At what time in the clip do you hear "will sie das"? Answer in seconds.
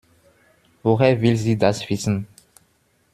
1.21-1.87